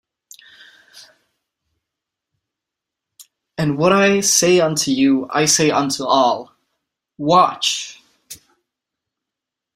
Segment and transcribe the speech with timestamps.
[3.59, 6.51] And what I say unto you, I say unto all,
[7.19, 8.01] Watch!